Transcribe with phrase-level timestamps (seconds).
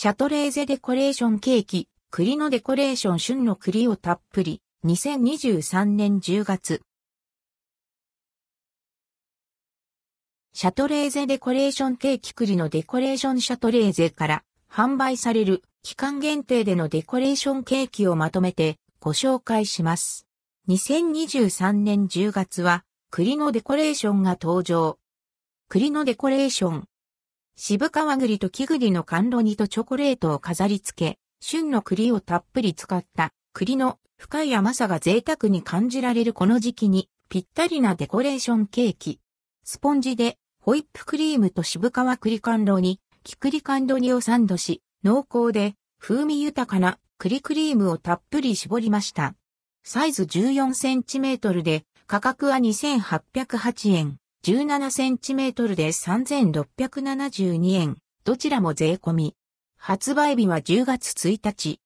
[0.00, 6.82] シャトレーゼデコレーションケーキ、栗のデコレーション旬の栗をたっぷり、2023年10月。
[10.52, 20.28] シャトレーゼデコレーションケーキ栗のデコレーションシャトレーゼから販売される期間限定でのデコレーションケーキをまとめてご紹介します。
[20.68, 24.96] 2023年10月は栗のデコレーションが登場。
[25.68, 26.87] 栗のデコレーション。
[27.60, 27.90] 渋皮
[28.20, 39.18] 栗と木栗の甘露煮とチョコレートを飾り付け、旬の栗をたっぷり使った栗の深い甘さが贅沢に感じられるこの時期にぴったりなデコレーションケーキ。
[39.64, 49.34] スポンジでホイップクリームと渋皮栗甘露煮、木栗甘露煮をサンドし、濃厚で風味豊かな栗クリームをたっぷり絞りました。
[49.82, 54.18] サイズ14センチメートルで価格は2808円。
[54.44, 57.96] 17センチメートルで3672円。
[58.24, 59.36] どちらも税込み。
[59.76, 61.80] 発売日は10月1日。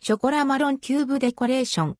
[0.00, 1.96] ショコラマロンキューブデコレーション。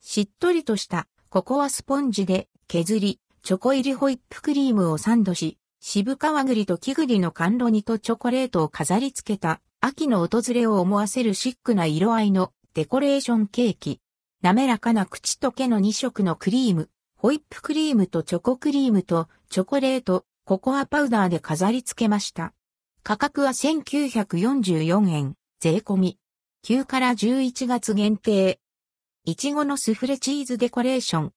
[0.00, 14.00] しっとりとしたココアスポンジで削り、チョコ入りホイップクリームをサンドし、渋皮栗と木栗の甘露煮とチョコレートを飾り付けた秋の訪れを思わせるシックな色合いのデコレーションケーキ。
[14.40, 16.90] 滑らかな口と毛の2色のクリーム。
[17.18, 22.52] ホイップクリームとチョコクリームとチョコレート、ココアパウダーで飾り付けました。
[23.02, 26.18] 価格は1944円、税込み。
[26.66, 28.60] 9から11月限定。
[29.24, 31.32] いちごのスフレチーズデコレーション。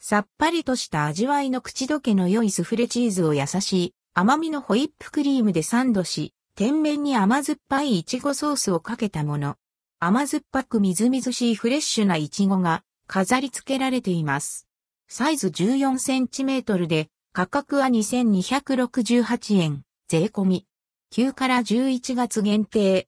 [0.00, 9.56] さっぱりとした味わいの口どけの良いスフレチーズを優しい甘みのホイップクリームでサンドし、天面に甘酸っぱいいちごソースをかけたもの。
[10.00, 14.66] 甘酸っぱくみずみずしいフレッシュないちごが飾り付けられています。
[15.08, 20.66] サイズ14センチメートルで、価格は2268円、税込み。
[21.12, 23.06] 9から11月限定。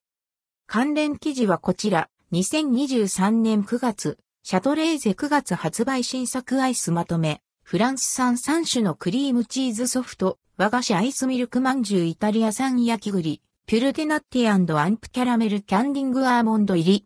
[0.67, 17.05] 関連記事はこちら、2023年9月、シャトレーゼ9月発売新作アイスまとめ、フランス産3種のクリームチーズソフト、和菓子アイスミルクまんじゅうイタリア産焼き栗、ピュルテナッティアンプキャラメルキャンディングアーモンド入り。